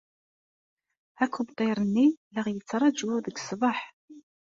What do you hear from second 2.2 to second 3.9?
la aɣ-yettṛaju deg ṣṣdeḥ.